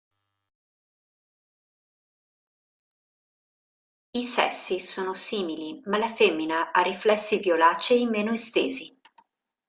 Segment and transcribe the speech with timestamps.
[4.15, 8.97] I sessi sono simili, ma la femmina ha riflessi violacei meno estesi.